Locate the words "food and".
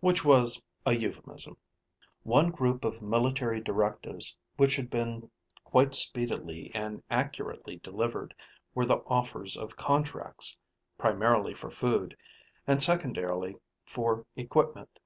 11.70-12.82